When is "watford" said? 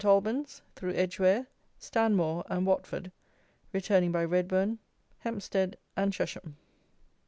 2.65-3.11